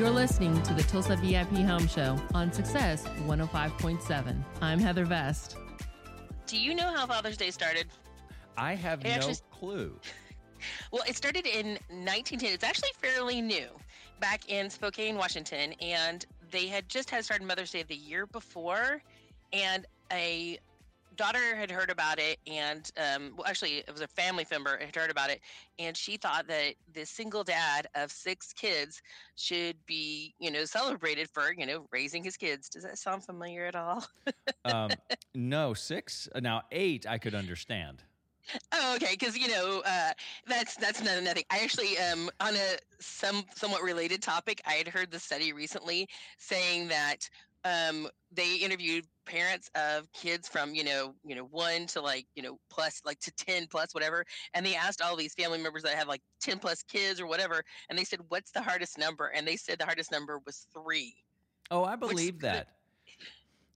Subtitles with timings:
[0.00, 4.34] You're listening to the Tulsa VIP Home Show on Success 105.7.
[4.62, 5.58] I'm Heather Vest.
[6.46, 7.84] Do you know how Father's Day started?
[8.56, 10.00] I have It no actually- clue.
[10.90, 12.50] Well, it started in 1910.
[12.54, 13.68] It's actually fairly new,
[14.20, 19.02] back in Spokane, Washington, and they had just had started Mother's Day the year before,
[19.52, 20.58] and a
[21.20, 24.96] daughter had heard about it, and um, well, actually, it was a family member had
[24.96, 25.40] heard about it,
[25.78, 29.02] and she thought that the single dad of six kids
[29.36, 32.70] should be, you know, celebrated for, you know, raising his kids.
[32.70, 34.04] Does that sound familiar at all?
[34.64, 34.90] Um,
[35.34, 36.28] no, six.
[36.34, 38.02] uh, Now, eight, I could understand.
[38.72, 39.12] Oh, okay.
[39.12, 40.12] Because you know uh,
[40.46, 41.44] that's that's no, nothing.
[41.50, 46.08] I actually, um, on a some somewhat related topic, I had heard the study recently
[46.38, 47.28] saying that
[47.64, 52.42] um, they interviewed parents of kids from you know you know one to like you
[52.42, 54.24] know plus like to ten plus whatever,
[54.54, 57.62] and they asked all these family members that have like ten plus kids or whatever,
[57.88, 61.14] and they said, "What's the hardest number?" And they said the hardest number was three.
[61.70, 62.68] Oh, I Which- believe that.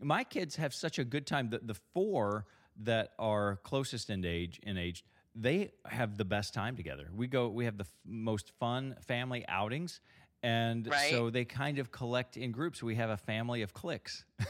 [0.00, 1.50] My kids have such a good time.
[1.50, 2.46] The, the four
[2.82, 7.08] that are closest in age, in age, they have the best time together.
[7.14, 10.00] We go, we have the f- most fun family outings.
[10.42, 12.82] And so they kind of collect in groups.
[12.82, 14.24] We have a family of cliques.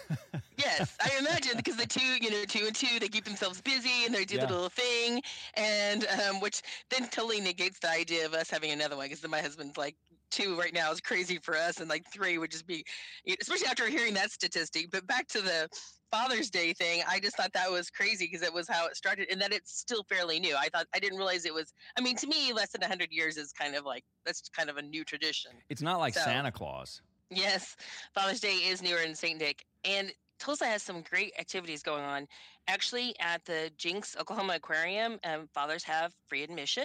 [0.59, 4.05] Yes, I imagine because the two, you know, two and two, they keep themselves busy
[4.05, 4.47] and they do Yeah.
[4.47, 5.23] the little thing,
[5.55, 9.07] and um, which then totally negates the idea of us having another one.
[9.09, 9.97] Because my husband's like,
[10.31, 12.85] two right now is crazy for us, and like three would just be,
[13.41, 14.91] especially after hearing that statistic.
[14.91, 15.69] But back to the
[16.13, 19.29] Father's Day thing, I just thought that was crazy because it was how it started,
[19.31, 20.55] and that it's still fairly new.
[20.55, 21.73] I thought I didn't realize it was.
[21.99, 24.77] I mean, to me, less than hundred years is kind of like that's kind of
[24.77, 25.53] a new tradition.
[25.71, 27.01] It's not like So- Santa Claus.
[27.31, 27.77] Yes,
[28.15, 29.41] Father's Day is newer than St.
[29.41, 29.65] Nick.
[29.85, 32.29] And Tulsa has some great activities going on.
[32.69, 36.85] Actually, at the Jenks Oklahoma Aquarium, um, fathers have free admission.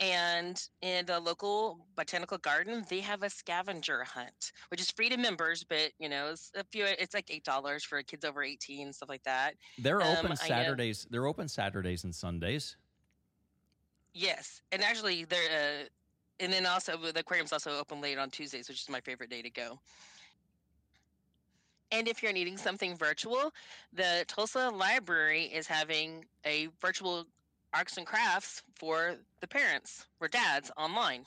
[0.00, 5.16] And in the local botanical garden, they have a scavenger hunt, which is free to
[5.16, 6.84] members, but you know, it's a few.
[6.84, 9.54] It's like eight dollars for kids over eighteen, stuff like that.
[9.78, 10.36] They're Um, open.
[10.36, 11.06] Saturdays.
[11.10, 12.76] They're open Saturdays and Sundays.
[14.12, 15.82] Yes, and actually, they're.
[15.82, 15.88] Uh,
[16.40, 19.42] and then also the aquarium's also open late on Tuesdays, which is my favorite day
[19.42, 19.78] to go.
[21.92, 23.52] And if you're needing something virtual,
[23.92, 27.26] the Tulsa Library is having a virtual
[27.74, 31.24] arts and crafts for the parents, for dads online.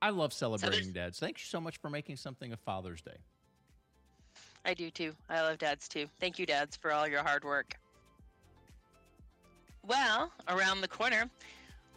[0.00, 1.18] I love celebrating dads.
[1.18, 3.16] Thank you so much for making something of Father's Day.
[4.64, 5.12] I do too.
[5.28, 6.06] I love dads too.
[6.20, 7.74] Thank you, dads, for all your hard work.
[9.86, 11.28] Well, around the corner,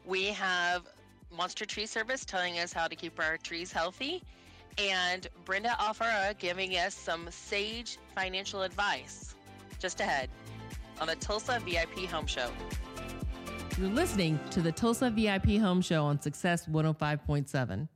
[0.05, 0.83] we have
[1.29, 4.23] Monster Tree Service telling us how to keep our trees healthy,
[4.77, 9.35] and Brenda Alfara giving us some sage financial advice
[9.79, 10.29] just ahead
[10.99, 12.49] on the Tulsa VIP Home Show.
[13.77, 17.87] You're listening to the Tulsa VIP Home Show on Success 105.7.